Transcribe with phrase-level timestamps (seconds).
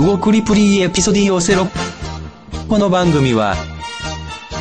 [0.00, 1.66] 動くりプリエピソディオセロ
[2.68, 3.54] この番組は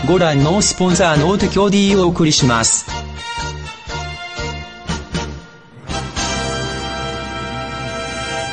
[0.08, 2.86] ご覧のスポンサーの提供でお送りします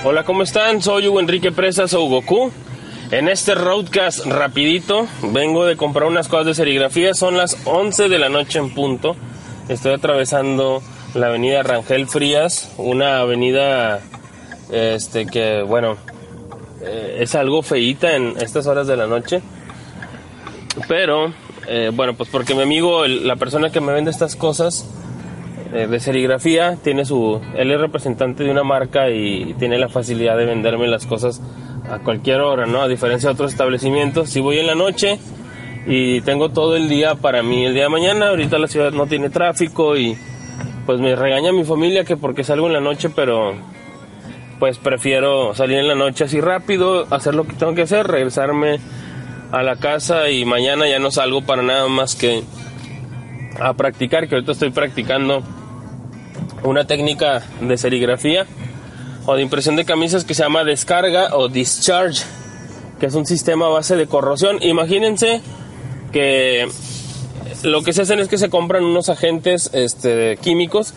[0.04, 0.82] Hola, ¿cómo están?
[0.82, 2.50] Soy Hugo Enrique Presas o Goku.
[3.12, 7.14] En este roadcast rapidito, vengo de comprar unas cosas de serigrafía.
[7.14, 9.14] Son las 11 de la noche en punto.
[9.68, 10.82] Estoy atravesando
[11.14, 14.00] la avenida Rangel Frías, una avenida
[14.72, 15.96] este que, bueno,
[16.81, 19.41] eh, es algo feíta en estas horas de la noche.
[20.87, 21.33] Pero,
[21.67, 24.85] eh, bueno, pues porque mi amigo, la persona que me vende estas cosas,
[25.73, 30.37] eh, de serigrafía, tiene su, él es representante de una marca y tiene la facilidad
[30.37, 31.41] de venderme las cosas
[31.89, 32.81] a cualquier hora, ¿no?
[32.81, 35.19] A diferencia de otros establecimientos, si voy en la noche
[35.85, 39.07] y tengo todo el día para mí el día de mañana, ahorita la ciudad no
[39.07, 40.17] tiene tráfico y
[40.85, 43.53] pues me regaña mi familia que porque salgo en la noche, pero
[44.59, 48.79] pues prefiero salir en la noche así rápido, hacer lo que tengo que hacer, regresarme
[49.51, 52.43] a la casa y mañana ya no salgo para nada más que
[53.59, 55.43] a practicar, que ahorita estoy practicando
[56.63, 58.45] una técnica de serigrafía
[59.25, 62.23] o de impresión de camisas que se llama descarga o discharge,
[62.99, 64.61] que es un sistema base de corrosión.
[64.61, 65.41] Imagínense
[66.11, 66.67] que
[67.63, 70.93] lo que se hacen es que se compran unos agentes este, químicos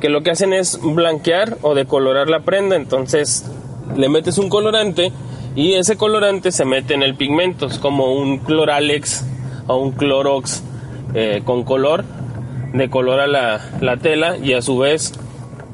[0.00, 2.76] que lo que hacen es blanquear o decolorar la prenda.
[2.76, 3.50] Entonces
[3.96, 5.12] le metes un colorante
[5.54, 7.66] y ese colorante se mete en el pigmento.
[7.66, 9.24] Es como un cloralex
[9.66, 10.62] o un clorox
[11.14, 12.04] eh, con color.
[12.72, 15.14] Decolora la, la tela y a su vez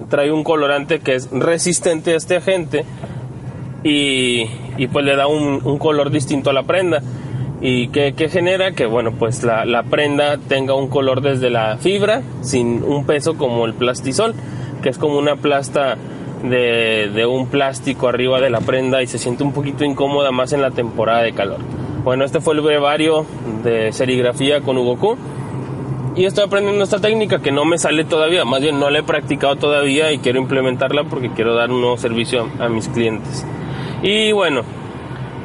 [0.09, 2.85] trae un colorante que es resistente a este agente
[3.83, 4.43] y,
[4.77, 7.03] y pues le da un, un color distinto a la prenda.
[7.65, 8.73] ¿Y que, genera?
[8.73, 13.39] Que bueno, pues la, la prenda tenga un color desde la fibra, sin un peso
[13.39, 14.35] como el plastisol,
[14.83, 15.97] que es como una plasta
[16.43, 20.53] de, de un plástico arriba de la prenda y se siente un poquito incómoda más
[20.53, 21.59] en la temporada de calor.
[22.03, 23.27] Bueno, este fue el brevario
[23.63, 25.17] de serigrafía con Hugo
[26.17, 29.03] y estoy aprendiendo esta técnica que no me sale todavía, más bien no la he
[29.05, 33.47] practicado todavía y quiero implementarla porque quiero dar un nuevo servicio a mis clientes.
[34.03, 34.63] Y bueno,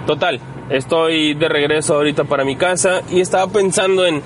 [0.08, 4.22] total, estoy de regreso ahorita para mi casa y estaba pensando en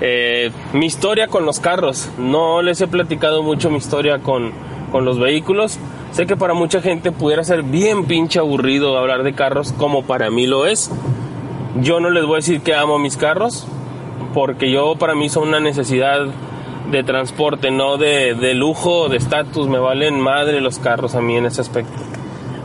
[0.00, 2.10] eh, mi historia con los carros.
[2.18, 4.52] No les he platicado mucho mi historia con,
[4.90, 5.78] con los vehículos.
[6.12, 10.30] Sé que para mucha gente pudiera ser bien pinche aburrido hablar de carros como para
[10.30, 10.90] mí lo es.
[11.80, 13.66] Yo no les voy a decir que amo mis carros,
[14.34, 16.26] porque yo para mí son una necesidad
[16.90, 21.36] de transporte, no de, de lujo, de estatus, me valen madre los carros a mí
[21.36, 21.94] en ese aspecto.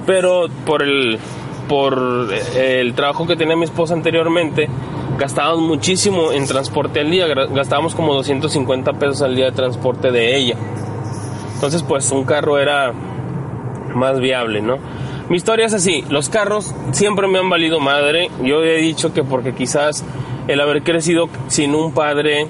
[0.06, 1.20] Pero por el,
[1.68, 4.68] por el trabajo que tenía mi esposa anteriormente,
[5.18, 10.38] gastábamos muchísimo en transporte al día, gastábamos como 250 pesos al día de transporte de
[10.38, 10.56] ella.
[11.56, 12.94] Entonces pues un carro era
[13.94, 14.78] más viable, ¿no?
[15.30, 19.24] Mi historia es así, los carros siempre me han valido madre, yo he dicho que
[19.24, 20.06] porque quizás
[20.48, 22.48] el haber crecido sin un padre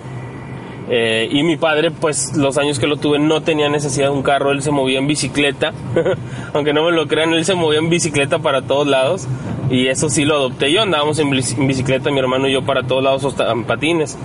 [0.89, 4.23] eh, y mi padre pues los años que lo tuve no tenía necesidad de un
[4.23, 5.73] carro, él se movía en bicicleta,
[6.53, 9.27] aunque no me lo crean, él se movía en bicicleta para todos lados.
[9.69, 13.03] Y eso sí lo adopté yo, andábamos en bicicleta mi hermano y yo para todos
[13.03, 14.17] lados hasta en patines.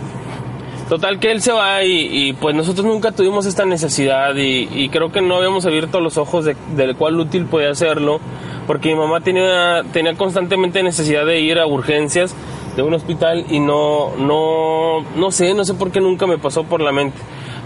[0.92, 4.34] Total que él se va y, pues nosotros nunca tuvimos esta necesidad.
[4.36, 8.20] Y, creo que no habíamos abierto los ojos de, del cuál útil podía hacerlo
[8.66, 12.34] porque mi mamá tenía, tenía constantemente necesidad de ir a urgencias
[12.76, 16.64] de un hospital y no, no, no sé, no sé por qué nunca me pasó
[16.64, 17.18] por la mente.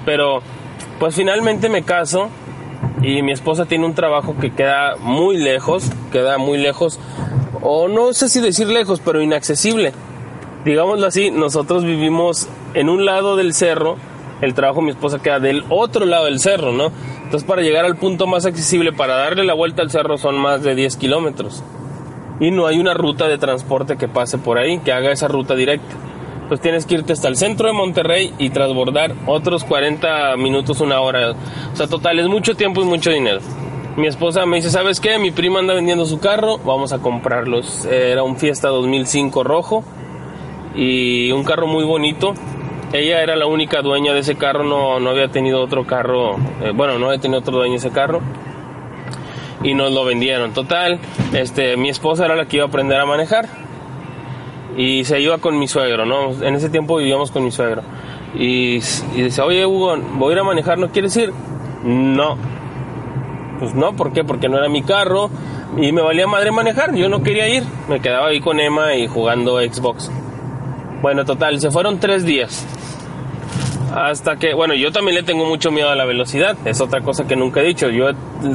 [0.05, 0.41] Pero
[0.99, 2.29] pues finalmente me caso
[3.03, 6.99] y mi esposa tiene un trabajo que queda muy lejos, queda muy lejos,
[7.63, 9.93] o no sé si decir lejos, pero inaccesible.
[10.65, 13.97] Digámoslo así, nosotros vivimos en un lado del cerro,
[14.41, 16.91] el trabajo de mi esposa queda del otro lado del cerro, ¿no?
[17.27, 20.63] Entonces para llegar al punto más accesible, para darle la vuelta al cerro son más
[20.63, 21.63] de 10 kilómetros
[22.39, 25.55] y no hay una ruta de transporte que pase por ahí, que haga esa ruta
[25.55, 25.95] directa.
[26.49, 31.01] Pues tienes que irte hasta el centro de Monterrey y transbordar otros 40 minutos, una
[31.01, 31.33] hora.
[31.73, 33.41] O sea, total, es mucho tiempo y mucho dinero.
[33.97, 35.19] Mi esposa me dice, ¿sabes qué?
[35.19, 37.87] Mi prima anda vendiendo su carro, vamos a comprarlos.
[37.87, 39.83] Era un Fiesta 2005 rojo
[40.77, 42.35] y un carro muy bonito.
[42.93, 46.73] Ella era la única dueña de ese carro, no, no había tenido otro carro, eh,
[46.75, 48.21] bueno, no había tenido otro dueño de ese carro.
[49.63, 50.53] y nos lo vendieron.
[50.53, 50.99] Total,
[51.33, 53.49] este, mi esposa era la que iba a aprender a manejar
[54.77, 56.31] y se iba con mi suegro, ¿no?
[56.43, 57.83] En ese tiempo vivíamos con mi suegro.
[58.35, 58.77] Y,
[59.15, 61.33] y dice, oye Hugo, voy a ir a manejar, ¿no quieres ir?
[61.83, 62.37] No.
[63.59, 64.23] Pues no, ¿por qué?
[64.23, 65.31] Porque no era mi carro
[65.79, 67.65] y me valía madre manejar, yo no quería ir.
[67.89, 70.11] Me quedaba ahí con Emma y jugando Xbox.
[71.07, 72.67] Bueno, total, se fueron tres días.
[73.95, 76.57] Hasta que, bueno, yo también le tengo mucho miedo a la velocidad.
[76.65, 77.91] Es otra cosa que nunca he dicho.
[77.91, 78.07] Yo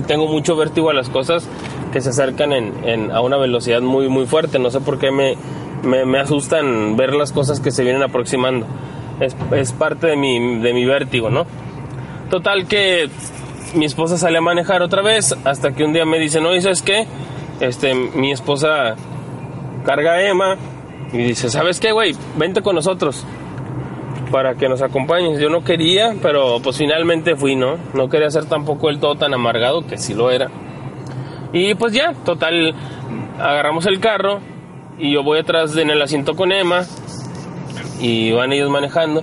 [0.06, 1.48] tengo mucho vértigo a las cosas
[1.94, 4.60] que se acercan en, a una velocidad muy, muy fuerte.
[4.60, 5.38] No sé por qué me,
[6.04, 8.66] me, asustan ver las cosas que se vienen aproximando.
[9.22, 11.46] Es, es, parte de mi, de mi vértigo, ¿no?
[12.30, 13.10] Total que
[13.76, 16.82] mi esposa sale a manejar otra vez hasta que un día me dice, no, ¿sabes
[16.82, 17.08] qué?
[17.62, 18.98] Este, mi esposa
[19.86, 20.58] carga a Emma
[21.14, 22.16] y dice, ¿sabes qué, güey?
[22.38, 23.26] Vente con nosotros
[24.32, 25.40] para que nos acompañes.
[25.40, 27.78] Yo no quería, pero pues finalmente fui, ¿no?
[27.94, 30.50] No quería ser tampoco el todo tan amargado, que sí lo era.
[31.54, 32.74] Y pues ya, total,
[33.38, 34.40] agarramos el carro
[34.98, 36.86] y yo voy atrás en el asiento con Emma
[38.00, 39.22] y van ellos manejando.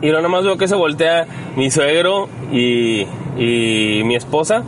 [0.00, 1.26] Y no nada más veo que se voltea
[1.56, 3.02] mi suegro y,
[3.36, 4.62] y mi esposa.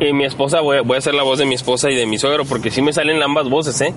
[0.00, 2.18] Y mi esposa, voy, voy a hacer la voz de mi esposa y de mi
[2.18, 3.92] suegro, porque sí me salen ambas voces, ¿eh?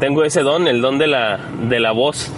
[0.00, 2.32] Tengo ese don, el don de la, de la voz.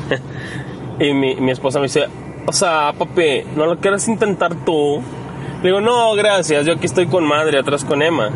[1.01, 2.07] y mi, mi esposa me dice,
[2.47, 5.01] o sea, papi, ¿no lo quieres intentar tú?
[5.63, 8.31] Le digo, no, gracias, yo aquí estoy con madre, atrás con Emma.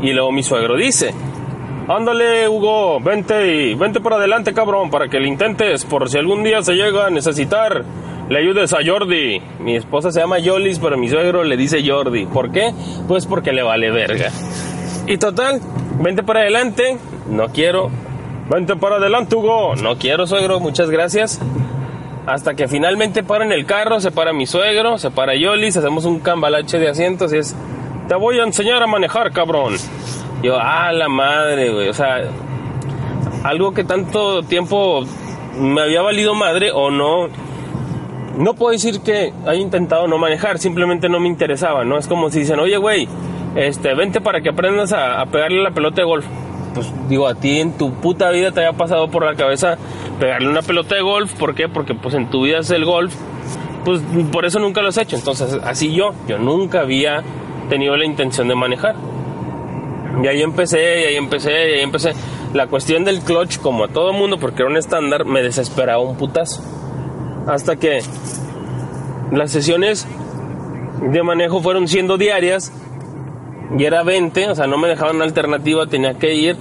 [0.00, 1.14] Y luego mi suegro dice,
[1.88, 6.42] ándale, Hugo, vente y vente por adelante, cabrón, para que lo intentes, por si algún
[6.42, 7.84] día se llega a necesitar
[8.28, 9.42] le ayudes a Jordi.
[9.60, 12.24] Mi esposa se llama Yolis, pero mi suegro le dice Jordi.
[12.26, 12.72] ¿Por qué?
[13.06, 14.30] Pues porque le vale verga.
[15.06, 15.60] Y total,
[16.00, 16.96] vente para adelante.
[17.28, 17.90] No quiero.
[18.52, 19.76] Vente para adelante, Hugo.
[19.76, 20.60] No quiero, suegro.
[20.60, 21.40] Muchas gracias.
[22.26, 26.20] Hasta que finalmente paran el carro, se para mi suegro, se para Yolis, hacemos un
[26.20, 27.56] cambalache de asientos y es,
[28.08, 29.74] te voy a enseñar a manejar, cabrón.
[30.42, 31.88] Yo, ah, la madre, güey.
[31.88, 32.22] O sea,
[33.42, 35.04] algo que tanto tiempo
[35.58, 37.28] me había valido madre o no
[38.36, 41.98] no puedo decir que haya intentado no manejar, simplemente no me interesaba, ¿no?
[41.98, 43.08] Es como si dicen, oye, güey,
[43.56, 46.24] este, vente para que aprendas a, pegarle la pelota de golf.
[46.74, 49.76] Pues digo, a ti en tu puta vida te haya pasado por la cabeza
[50.18, 51.68] pegarle una pelota de golf, ¿por qué?
[51.68, 53.14] Porque pues en tu vida es el golf,
[53.84, 55.16] pues por eso nunca lo has hecho.
[55.16, 57.22] Entonces, así yo, yo nunca había
[57.68, 58.96] tenido la intención de manejar.
[60.22, 62.12] Y ahí empecé, y ahí empecé, y ahí empecé.
[62.54, 66.16] La cuestión del clutch, como a todo mundo, porque era un estándar, me desesperaba un
[66.16, 66.62] putazo
[67.46, 68.00] hasta que
[69.30, 70.06] las sesiones
[71.00, 72.72] de manejo fueron siendo diarias
[73.78, 76.56] y era 20, o sea, no me dejaban alternativa, tenía que ir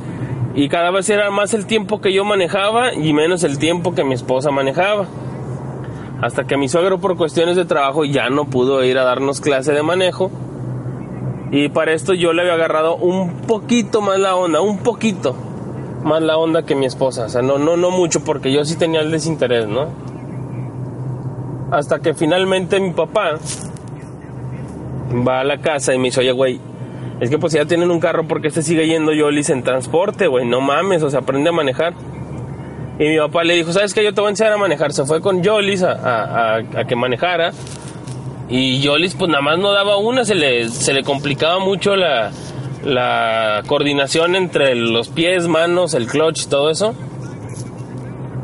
[0.54, 4.04] y cada vez era más el tiempo que yo manejaba y menos el tiempo que
[4.04, 5.08] mi esposa manejaba.
[6.22, 9.72] Hasta que mi suegro por cuestiones de trabajo ya no pudo ir a darnos clase
[9.72, 10.30] de manejo.
[11.52, 15.36] Y para esto yo le había agarrado un poquito más la onda, un poquito
[16.04, 17.26] más la onda que mi esposa.
[17.26, 19.88] O sea, no, no, no mucho porque yo sí tenía el desinterés, ¿no?
[21.72, 23.38] Hasta que finalmente mi papá
[25.26, 26.60] va a la casa y me dice, oye, güey,
[27.20, 30.46] es que pues ya tienen un carro porque este sigue yendo Yolis en transporte, güey,
[30.46, 31.94] no mames, o sea, aprende a manejar.
[33.00, 34.04] Y mi papá le dijo, ¿sabes qué?
[34.04, 34.94] Yo te voy a enseñar a manejar.
[34.94, 37.52] Se fue con Yolis a, a, que manejara.
[38.48, 42.32] Y Yolis pues nada más no daba una, se le, se le complicaba mucho la,
[42.84, 46.94] la coordinación entre los pies, manos, el clutch, todo eso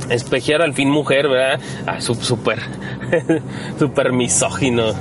[0.09, 1.59] espejear al fin mujer, ¿verdad?
[1.85, 2.59] Ah, súper,
[3.79, 4.93] súper misógino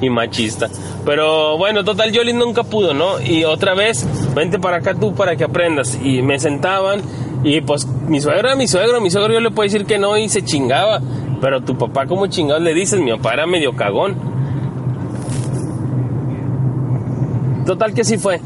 [0.00, 0.68] y machista.
[1.04, 3.20] Pero bueno, total, Yoli nunca pudo, ¿no?
[3.20, 5.98] Y otra vez, vente para acá tú para que aprendas.
[6.02, 7.00] Y me sentaban
[7.44, 10.28] y pues mi suegra, mi suegro, mi suegro yo le puedo decir que no y
[10.28, 11.00] se chingaba.
[11.40, 13.00] Pero tu papá, como chingados le dices?
[13.00, 14.16] Mi papá era medio cagón.
[17.66, 18.40] Total que sí fue.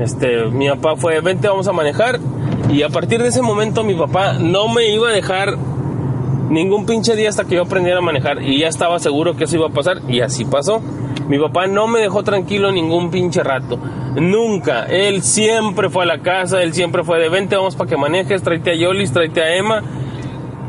[0.00, 2.20] Este, mi papá fue, vente, vamos a manejar.
[2.70, 5.56] Y a partir de ese momento mi papá no me iba a dejar
[6.48, 8.42] ningún pinche día hasta que yo aprendiera a manejar.
[8.42, 9.98] Y ya estaba seguro que eso iba a pasar.
[10.08, 10.80] Y así pasó.
[11.28, 13.78] Mi papá no me dejó tranquilo ningún pinche rato.
[14.14, 14.84] Nunca.
[14.84, 16.62] Él siempre fue a la casa.
[16.62, 18.42] Él siempre fue de vente, vamos para que manejes.
[18.42, 19.82] Tráete a Yolis, tráete a Emma.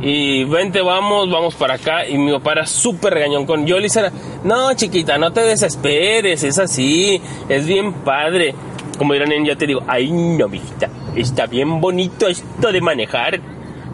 [0.01, 2.07] Y vente, vamos, vamos para acá.
[2.07, 3.95] Y mi papá era súper regañón con Yolis.
[3.95, 4.11] Era,
[4.43, 6.43] no, chiquita, no te desesperes.
[6.43, 7.21] Es así.
[7.49, 8.55] Es bien padre.
[8.97, 13.39] Como dirán en ya te digo, ay no, mijita, está bien bonito esto de manejar.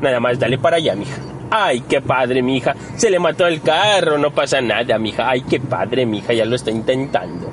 [0.01, 1.32] Nada más dale para allá, mija.
[1.55, 2.73] Ay, qué padre, mija.
[2.95, 5.29] Se le mató el carro, no pasa nada, mija.
[5.29, 7.47] Ay, qué padre, mija, ya lo está intentando.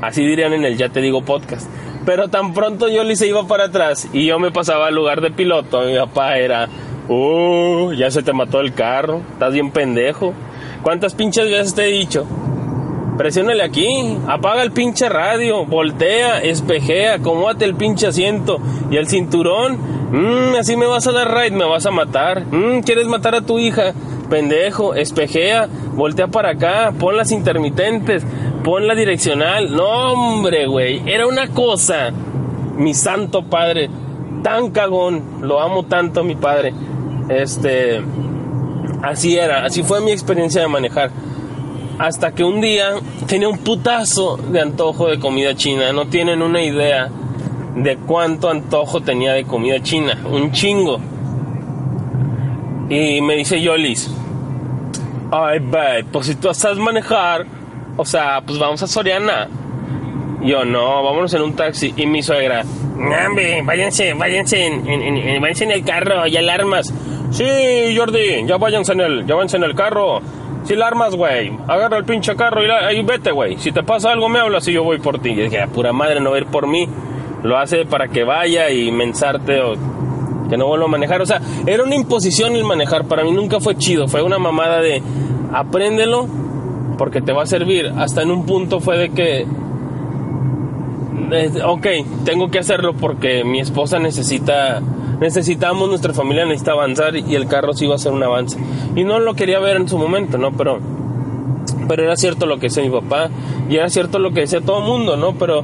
[0.00, 1.68] Así dirían en el Ya Te Digo podcast.
[2.06, 5.20] Pero tan pronto yo le se iba para atrás y yo me pasaba al lugar
[5.20, 6.68] de piloto, mi papá era,
[7.08, 10.32] uh, ya se te mató el carro, estás bien pendejo.
[10.84, 12.26] ¿Cuántas pinches veces te he dicho?
[13.20, 18.60] Presiónale aquí, apaga el pinche radio, voltea, espejea, acomódate el pinche asiento
[18.90, 19.76] y el cinturón.
[20.10, 22.46] Mmm, así me vas a dar ride, me vas a matar.
[22.46, 23.92] Mmm, ¿quieres matar a tu hija?
[24.30, 28.24] Pendejo, espejea, voltea para acá, pon las intermitentes,
[28.64, 29.70] pon la direccional.
[29.70, 32.12] No, hombre, güey, era una cosa.
[32.78, 33.90] Mi santo padre,
[34.42, 36.72] tan cagón, lo amo tanto mi padre.
[37.28, 38.00] Este,
[39.02, 41.10] así era, así fue mi experiencia de manejar.
[42.00, 42.94] Hasta que un día
[43.26, 45.92] tenía un putazo de antojo de comida china.
[45.92, 47.10] No tienen una idea
[47.76, 50.18] de cuánto antojo tenía de comida china.
[50.24, 50.98] Un chingo.
[52.88, 54.10] Y me dice Yolis,
[55.30, 57.44] ay, babe, pues si tú estás manejar,
[57.98, 59.46] o sea, pues vamos a Soriana.
[60.40, 61.92] Yo, no, vámonos en un taxi.
[61.98, 62.64] Y mi suegra,
[63.66, 66.94] váyanse, váyanse en, en, váyanse en el carro, hay alarmas.
[67.30, 67.44] Sí,
[67.96, 70.20] Jordi, ya váyanse en el, ya váyanse en el carro.
[70.64, 73.56] Si la armas, güey, agarra el pinche carro y, vete, güey.
[73.58, 75.30] Si te pasa algo, me hablas y yo voy por ti.
[75.30, 76.86] Y dije, pura madre, no ir por mí.
[77.42, 79.72] Lo hace para que vaya y mensarte o
[80.50, 81.22] que no vuelva a manejar.
[81.22, 83.04] O sea, era una imposición el manejar.
[83.06, 84.06] Para mí nunca fue chido.
[84.08, 85.02] Fue una mamada de
[85.52, 86.28] apréndelo
[86.98, 87.90] porque te va a servir.
[87.96, 89.46] Hasta en un punto fue de que,
[91.64, 91.86] ok,
[92.24, 94.82] tengo que hacerlo porque mi esposa necesita
[95.20, 98.58] necesitamos, nuestra familia necesita avanzar y el carro sí iba a ser un avance.
[98.96, 100.52] Y no lo quería ver en su momento, ¿no?
[100.52, 100.80] Pero,
[101.86, 103.28] pero era cierto lo que decía mi papá
[103.68, 105.34] y era cierto lo que decía todo el mundo, ¿no?
[105.34, 105.62] Pero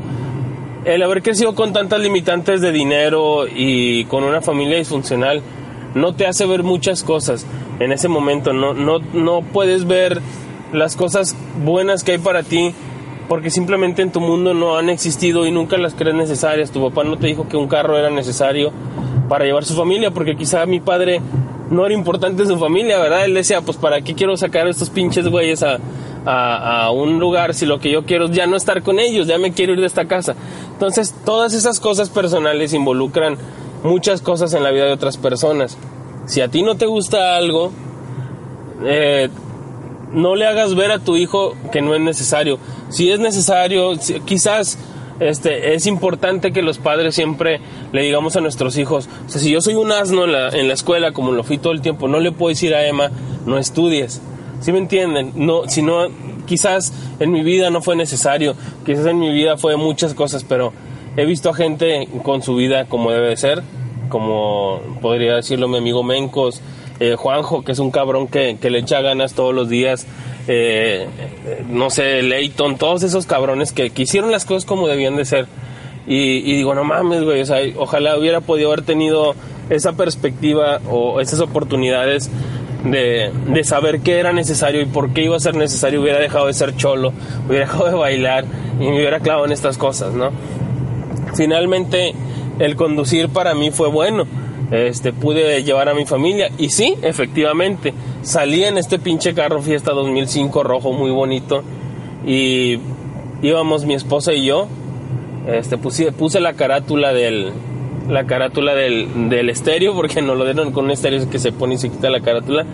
[0.84, 5.42] el haber crecido con tantas limitantes de dinero y con una familia disfuncional
[5.94, 7.46] no te hace ver muchas cosas
[7.80, 10.20] en ese momento, no, no, no puedes ver
[10.72, 12.72] las cosas buenas que hay para ti
[13.28, 16.70] porque simplemente en tu mundo no han existido y nunca las crees necesarias.
[16.70, 18.72] Tu papá no te dijo que un carro era necesario
[19.28, 21.20] para llevar su familia, porque quizá mi padre
[21.70, 23.24] no era importante en su familia, ¿verdad?
[23.24, 25.78] Él decía, pues para qué quiero sacar a estos pinches güeyes a,
[26.26, 29.38] a, un lugar si lo que yo quiero es ya no estar con ellos, ya
[29.38, 30.34] me quiero ir de esta casa.
[30.72, 33.36] Entonces, todas esas cosas personales involucran
[33.82, 35.76] muchas cosas en la vida de otras personas.
[36.26, 37.72] Si a ti no te gusta algo,
[38.84, 39.28] eh,
[40.12, 42.58] no le hagas ver a tu hijo que no es necesario.
[42.88, 43.92] Si es necesario,
[44.24, 44.78] quizás
[45.20, 47.60] este, es importante que los padres siempre
[47.92, 50.68] le digamos a nuestros hijos, o sea, si yo soy un asno en la, en
[50.68, 53.10] la escuela, como lo fui todo el tiempo, no le puedo decir a Emma,
[53.46, 54.20] no estudies.
[54.60, 55.32] ¿Sí me entienden?
[55.36, 56.08] No, si no,
[56.46, 58.54] quizás en mi vida no fue necesario,
[58.84, 60.72] quizás en mi vida fue muchas cosas, pero
[61.16, 63.62] he visto a gente con su vida como debe de ser,
[64.08, 66.62] como podría decirlo mi amigo Mencos,
[67.00, 70.06] eh, Juanjo, que es un cabrón que, que le echa ganas todos los días,
[70.48, 71.06] eh,
[71.68, 75.46] no sé, Leighton, todos esos cabrones que, que, hicieron las cosas como debían de ser.
[76.08, 79.34] Y, digo, no mames, güey, o sea, ojalá hubiera podido haber tenido
[79.70, 82.30] esa perspectiva o esas oportunidades
[82.84, 86.00] de, de, saber qué era necesario y por qué iba a ser necesario.
[86.00, 87.12] Hubiera dejado de ser cholo,
[87.48, 88.44] hubiera dejado de bailar
[88.78, 90.30] y me hubiera clavado en estas cosas, ¿no?
[91.34, 92.14] Finalmente,
[92.60, 94.26] el conducir para mí fue bueno
[94.70, 96.50] este, pude llevar a mi familia.
[96.58, 101.62] Y sí, efectivamente, salí en este pinche carro Fiesta 2005 rojo muy bonito
[102.26, 102.78] y
[103.42, 104.68] íbamos mi esposa y yo.
[105.46, 107.52] Este, puse, puse la carátula del
[108.08, 111.74] la carátula del, del estéreo porque nos lo dieron con un estéreo que se pone
[111.74, 112.64] y se quita la carátula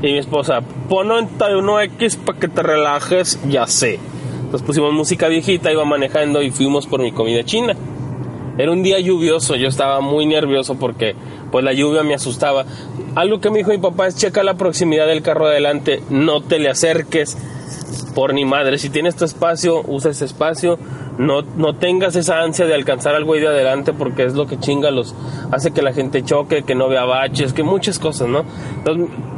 [0.00, 3.98] y mi esposa pon 91X para que te relajes ya sé
[4.36, 7.74] entonces pusimos música viejita iba manejando y fuimos por mi comida china
[8.58, 11.14] era un día lluvioso, yo estaba muy nervioso porque
[11.50, 12.64] pues la lluvia me asustaba.
[13.14, 16.58] Algo que me dijo mi papá es checa la proximidad del carro adelante, no te
[16.58, 17.36] le acerques
[18.14, 18.78] por ni madre.
[18.78, 20.78] Si tienes tu espacio, usa ese espacio.
[21.18, 24.58] No, no tengas esa ansia de alcanzar al güey de adelante porque es lo que
[24.58, 25.14] chinga los
[25.50, 28.44] hace que la gente choque, que no vea baches, que muchas cosas, ¿no?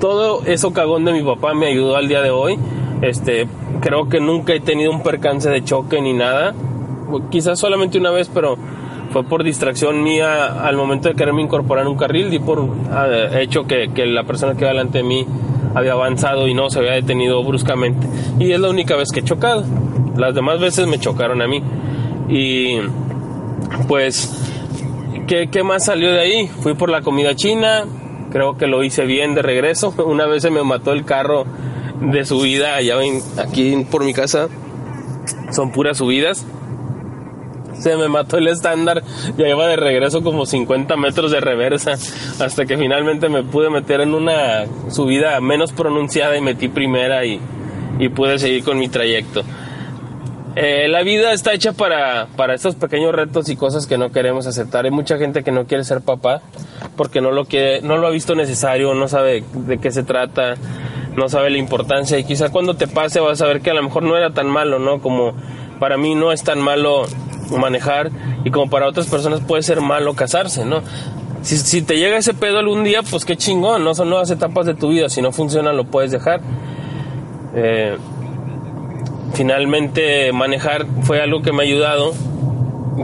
[0.01, 2.59] Todo eso cagón de mi papá me ayudó al día de hoy.
[3.03, 3.47] Este,
[3.81, 6.55] creo que nunca he tenido un percance de choque ni nada.
[7.31, 8.59] Quizás solamente una vez, pero
[9.11, 13.09] fue por distracción mía al momento de quererme incorporar en un carril, y por ah,
[13.41, 15.27] hecho que, que, la persona que iba delante de mí
[15.75, 18.07] había avanzado y no se había detenido bruscamente.
[18.39, 19.65] Y es la única vez que he chocado.
[20.17, 21.63] Las demás veces me chocaron a mí.
[22.29, 22.79] Y
[23.87, 24.37] pues,
[25.27, 26.49] ¿qué, qué más salió de ahí?
[26.61, 27.85] Fui por la comida china,
[28.31, 29.95] creo que lo hice bien de regreso.
[30.07, 31.47] Una vez se me mató el carro
[32.01, 32.97] de subida allá
[33.39, 34.49] aquí por mi casa.
[35.51, 36.47] Son puras subidas
[37.79, 39.03] se me mató el estándar,
[39.37, 44.01] ya iba de regreso como 50 metros de reversa, hasta que finalmente me pude meter
[44.01, 47.41] en una subida menos pronunciada y metí primera y,
[47.99, 49.43] y pude seguir con mi trayecto.
[50.61, 54.45] Eh, la vida está hecha para, para estos pequeños retos y cosas que no queremos
[54.49, 54.87] aceptar.
[54.87, 56.43] Hay mucha gente que no quiere ser papá
[56.97, 60.57] porque no lo, quiere, no lo ha visto necesario, no sabe de qué se trata,
[61.15, 63.85] no sabe la importancia y quizá cuando te pase vas a ver que a lo
[63.85, 65.01] mejor no era tan malo, ¿no?
[65.01, 65.33] Como
[65.79, 67.07] para mí no es tan malo
[67.51, 68.11] manejar
[68.45, 70.83] y como para otras personas puede ser malo casarse, ¿no?
[71.43, 74.67] Si, si te llega ese pedo algún día, pues qué chingón, no son nuevas etapas
[74.67, 76.41] de tu vida, si no funciona lo puedes dejar.
[77.55, 77.97] Eh,
[79.35, 82.13] finalmente manejar fue algo que me ha ayudado.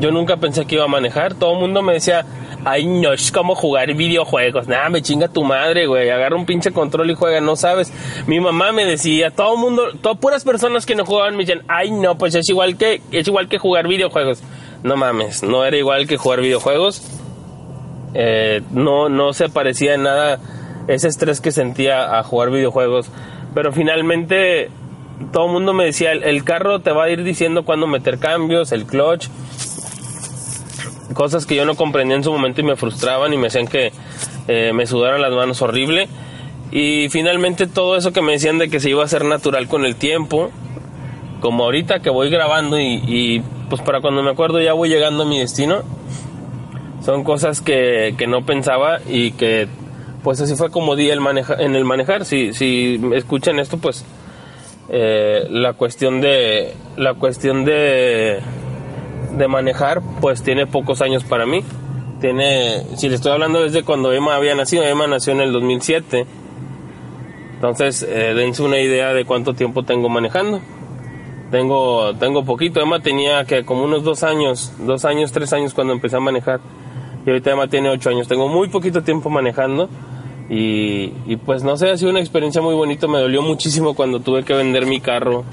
[0.00, 2.26] Yo nunca pensé que iba a manejar, todo el mundo me decía,
[2.64, 6.72] ay no, es como jugar videojuegos, nada, me chinga tu madre, güey, agarra un pinche
[6.72, 7.92] control y juega, no sabes.
[8.26, 11.62] Mi mamá me decía, todo el mundo, todas puras personas que no jugaban me decían,
[11.68, 14.42] ay no, pues es igual que, es igual que jugar videojuegos.
[14.82, 17.02] No mames, no era igual que jugar videojuegos.
[18.14, 20.38] Eh, no, no se parecía en nada
[20.88, 23.10] ese estrés que sentía a jugar videojuegos.
[23.54, 24.70] Pero finalmente
[25.32, 28.72] todo el mundo me decía, el, carro te va a ir diciendo cuándo meter cambios,
[28.72, 29.28] el clutch,
[31.14, 33.92] cosas que yo no comprendía en su momento y me frustraban y me hacían que
[34.48, 36.08] eh, me sudaran las manos horrible.
[36.70, 39.84] Y finalmente todo eso que me decían de que se iba a hacer natural con
[39.84, 40.50] el tiempo,
[41.40, 45.26] como ahorita que voy grabando y, pues para cuando me acuerdo ya voy llegando a
[45.26, 45.82] mi destino,
[47.04, 49.68] son cosas que, que no pensaba y que
[50.24, 52.24] pues así fue como di el maneja, en el manejar.
[52.24, 54.04] Si, si escuchan esto, pues
[54.88, 58.40] eh, la cuestión de la cuestión de
[59.36, 61.62] de manejar pues tiene pocos años para mí.
[62.20, 64.84] Tiene si le estoy hablando desde cuando Emma había nacido.
[64.84, 66.26] Emma nació en el 2007
[67.54, 70.60] entonces eh, dense una idea de cuánto tiempo tengo manejando.
[71.50, 72.80] Tengo tengo poquito.
[72.80, 76.60] Emma tenía que como unos dos años dos años tres años cuando empecé a manejar.
[77.24, 78.28] Y ahorita Emma tiene ocho años.
[78.28, 79.88] Tengo muy poquito tiempo manejando.
[80.50, 83.06] Y, pues no sé, ha sido una experiencia muy bonita.
[83.08, 85.44] Me dolió muchísimo cuando tuve que vender mi carro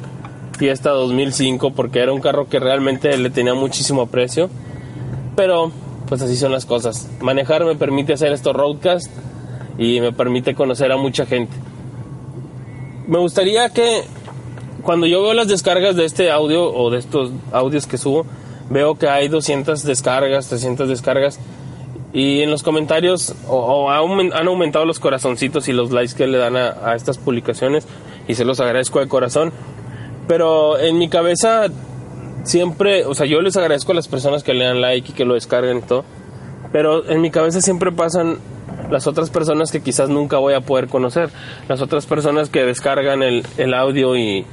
[0.62, 4.48] Fiesta 2005 porque era un carro que realmente le tenía muchísimo aprecio.
[5.36, 5.72] Pero
[6.08, 7.10] pues así son las cosas.
[7.20, 9.10] Manejar me permite hacer estos roadcasts
[9.80, 11.58] y me permite conocer a mucha gente.
[13.08, 14.04] Me gustaría que
[14.84, 18.28] cuando yo veo las descargas de este audio o de estos audios que subo,
[18.70, 21.40] veo que hay 200 descargas, 300 descargas
[22.14, 26.56] y en los comentarios o, han aumentado los corazoncitos y los likes que le dan
[26.56, 27.88] a, estas publicaciones
[28.28, 29.52] y se los agradezco de corazón.
[30.32, 31.66] Pero en mi cabeza
[32.44, 35.26] siempre, o sea, yo les agradezco a las personas que le dan like y que
[35.26, 36.06] lo descarguen y todo.
[36.72, 38.38] Pero en mi cabeza siempre pasan
[38.90, 41.30] las otras personas que quizás nunca voy a poder conocer.
[41.68, 44.46] Las otras personas que descargan el, el audio y,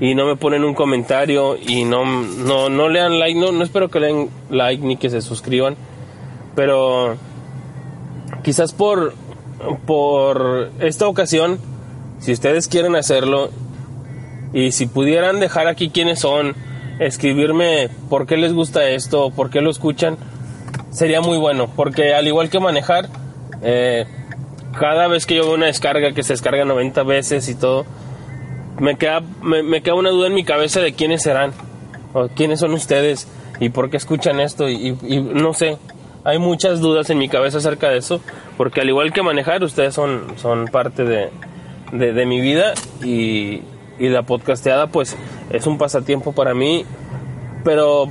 [0.00, 3.38] y no me ponen un comentario y no, no, no le dan like.
[3.38, 5.76] No, no espero que le den like ni que se suscriban
[6.56, 7.16] pero
[8.42, 9.12] quizás por,
[9.86, 11.58] por esta ocasión,
[12.18, 13.50] si ustedes quieren hacerlo
[14.52, 16.54] y si pudieran dejar aquí quiénes son,
[16.98, 20.16] escribirme por qué les gusta esto, por qué lo escuchan,
[20.90, 23.08] sería muy bueno, porque al igual que manejar,
[23.62, 24.06] eh,
[24.78, 27.84] cada vez que yo veo una descarga que se descarga 90 veces y todo,
[28.78, 31.52] me queda, me, queda una duda en mi cabeza de quiénes serán,
[32.12, 33.28] o quiénes son ustedes,
[33.60, 34.96] y por qué escuchan esto, y
[35.32, 35.78] no sé,
[36.26, 38.20] hay muchas dudas en mi cabeza acerca de eso,
[38.56, 41.30] porque al igual que manejar, ustedes son, son parte de,
[41.92, 43.62] de, mi vida y,
[43.98, 45.16] y, la podcasteada pues
[45.50, 46.84] es un pasatiempo para mí,
[47.64, 48.08] pero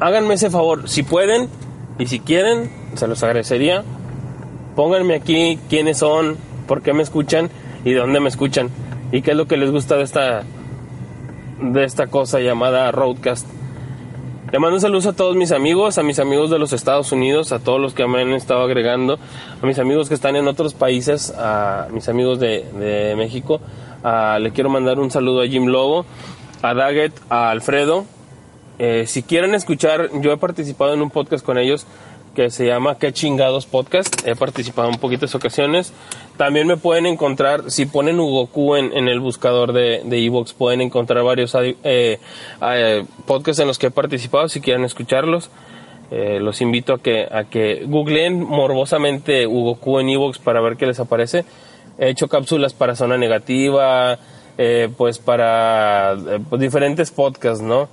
[0.00, 1.48] háganme ese favor, si pueden
[1.98, 3.84] y si quieren, se los agradecería,
[4.74, 6.36] pónganme aquí quiénes son,
[6.66, 7.50] por qué me escuchan
[7.84, 8.70] y de dónde me escuchan
[9.12, 10.44] y qué es lo que les gusta de esta
[11.60, 13.46] de esta cosa llamada Roadcast.
[14.52, 17.50] Le mando un saludo a todos mis amigos, a mis amigos de los Estados Unidos,
[17.50, 19.18] a todos los que me han estado agregando,
[19.60, 23.60] a mis amigos que están en otros países, a mis amigos de, México.
[24.40, 26.04] Le quiero mandar un saludo a Jim Lobo,
[26.62, 28.04] a Daggett, a Alfredo.
[28.78, 31.86] Eh, si quieren escuchar, yo he participado en un podcast con ellos
[32.34, 34.26] que se llama Qué chingados podcast.
[34.26, 35.92] He participado en poquitas ocasiones.
[36.36, 41.24] También me pueden encontrar, si ponen Hugo en, en el buscador de Evox, pueden encontrar
[41.24, 45.50] varios eh, eh, podcasts en los que he participado, si quieren escucharlos.
[46.10, 50.76] Eh, los invito a que, a que googleen morbosamente Hugo Q en Evox para ver
[50.76, 51.44] qué les aparece.
[51.98, 54.18] He hecho cápsulas para Zona Negativa,
[54.96, 56.16] pues para
[56.48, 57.88] pues diferentes podcasts, ¿no?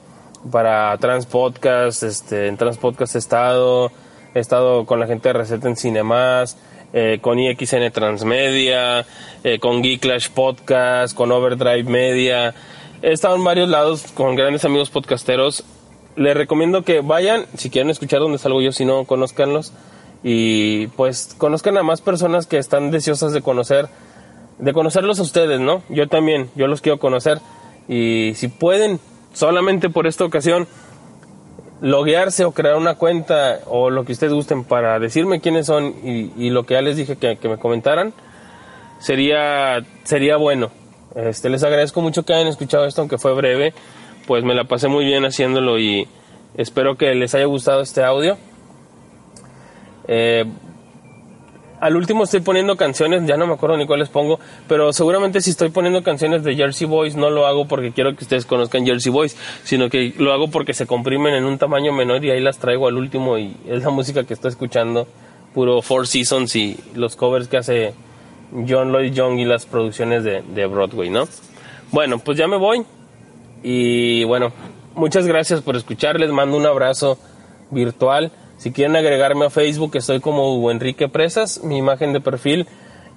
[0.52, 3.92] Para Trans Podcast, este, en Trans Podcast Estado,
[4.34, 6.58] he estado con la gente de Receta en Cinemas,
[6.96, 9.06] eh, con IXN Transmedia,
[9.44, 12.54] eh, con Geeklash Podcast, con Overdrive Media.
[13.02, 15.64] He estado en varios lados con grandes amigos podcasteros.
[16.16, 19.74] Les recomiendo que vayan, si quieren escuchar dónde salgo yo, si no, conozcanlos.
[20.24, 23.90] Y pues conozcan a más personas que están deseosas de conocer,
[24.58, 25.84] de conocerlos a ustedes, ¿no?
[25.90, 27.40] Yo también, yo los quiero conocer.
[27.88, 29.00] Y si pueden,
[29.34, 30.68] solamente por esta ocasión,
[31.82, 36.50] loguearse o crear una cuenta o lo que ustedes gusten para decirme quiénes son y,
[36.50, 38.14] lo que ya les dije que, me comentaran,
[39.00, 40.72] sería, sería bueno.
[41.14, 43.74] Este, les agradezco mucho que hayan escuchado esto, aunque fue breve,
[44.26, 46.08] pues me la pasé muy bien haciéndolo y
[46.56, 48.38] espero que les haya gustado este audio.
[50.08, 50.46] Eh,
[51.84, 54.40] al último estoy poniendo canciones, ya no me acuerdo ni cuáles pongo,
[54.70, 58.24] pero seguramente si estoy poniendo canciones de Jersey Boys no lo hago porque quiero que
[58.24, 59.36] ustedes conozcan Jersey Boys,
[59.66, 62.88] sino que lo hago porque se comprimen en un tamaño menor y ahí las traigo
[62.88, 65.10] al último y es la música que estoy escuchando,
[65.54, 67.94] puro Four Seasons y los covers que hace
[68.66, 71.28] John Lloyd Young y las producciones de, Broadway, ¿no?
[71.92, 72.86] Bueno, pues ya me voy
[73.62, 74.54] y bueno,
[74.96, 77.18] muchas gracias por escuchar, les mando un abrazo
[77.72, 78.32] virtual.
[78.58, 81.64] Si quieren agregarme a Facebook, estoy como Hugo Enrique Presas.
[81.64, 82.68] Mi imagen de perfil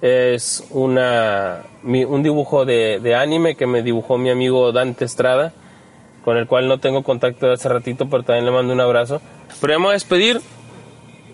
[0.01, 5.53] es una, un dibujo de, anime que me dibujó mi amigo Dante Estrada,
[6.23, 9.21] con el cual no tengo contacto de hace ratito, pero también le mando un abrazo.
[9.61, 10.41] Pero vamos a despedir.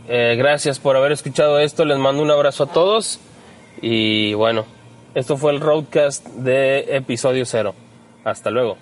[0.07, 1.85] Eh, gracias por haber escuchado esto.
[1.85, 3.19] Les mando un abrazo a todos.
[3.81, 4.65] Y bueno,
[5.15, 7.73] esto fue el Roadcast de episodio cero.
[8.23, 8.77] Hasta luego.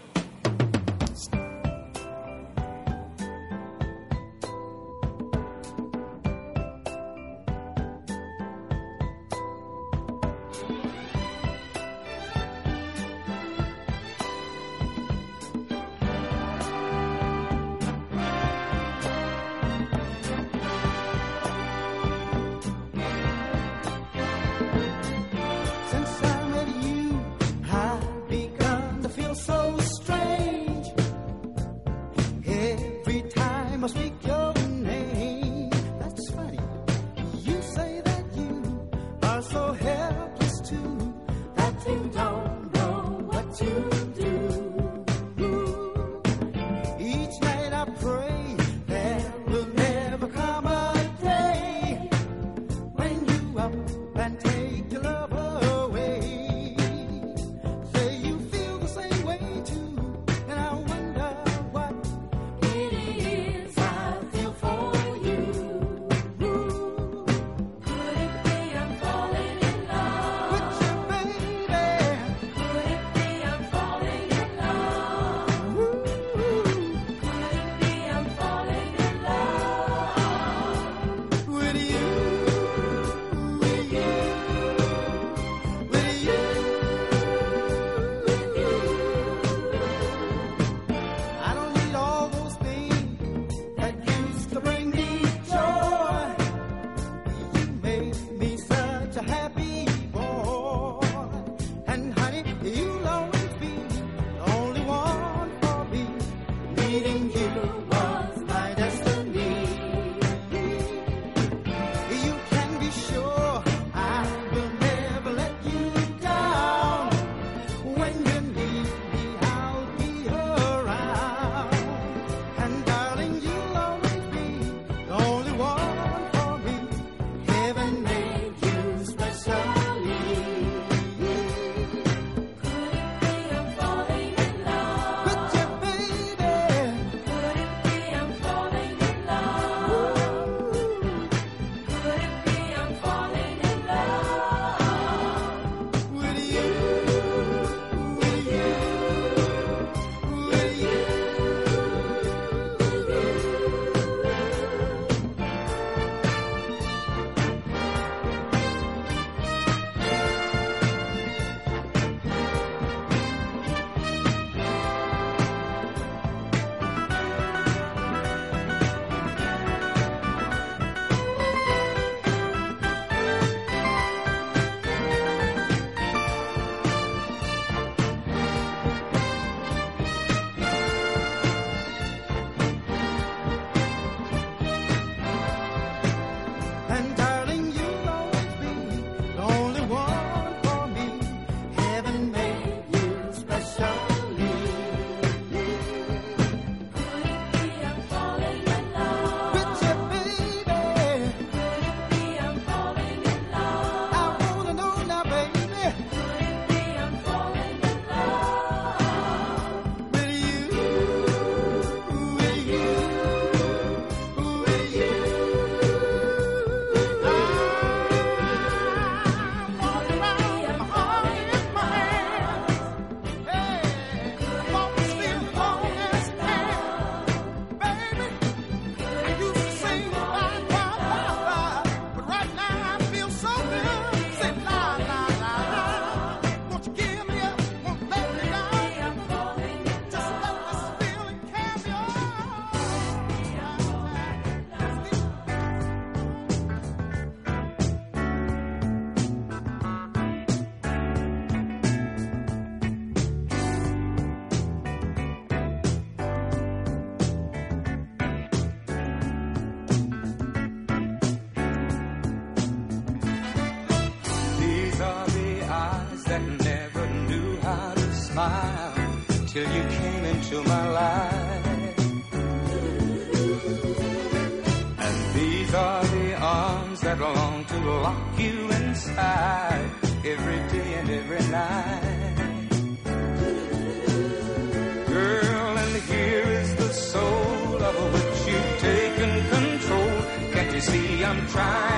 [291.51, 291.90] Trying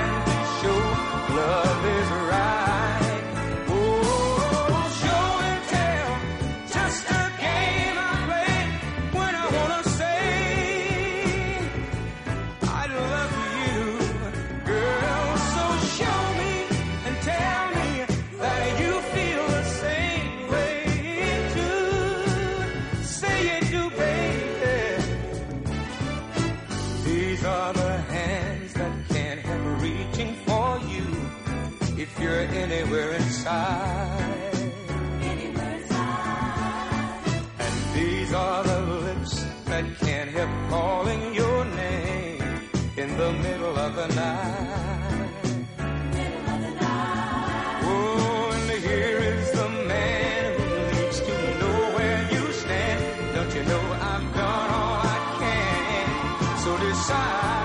[54.16, 56.58] I've done all I can?
[56.58, 57.63] So decide.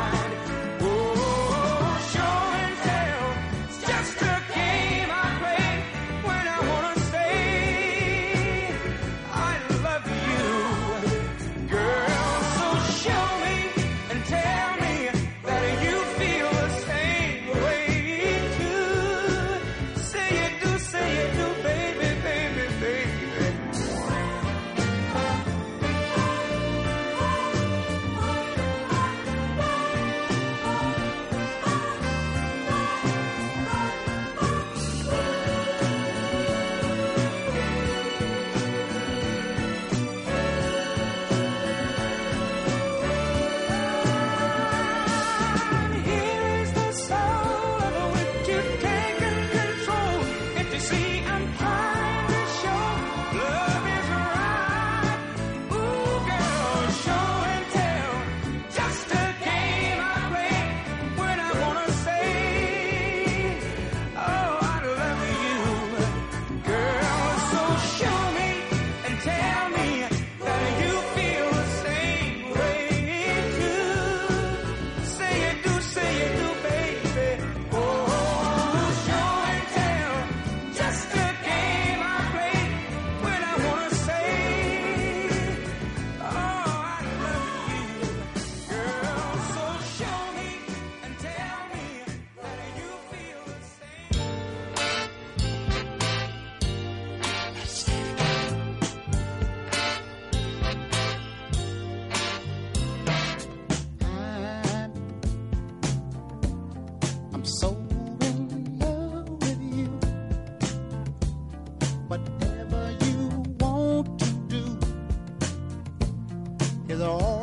[117.01, 117.38] all